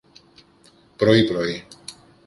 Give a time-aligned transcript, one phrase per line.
[0.97, 1.63] πρωί-πρωί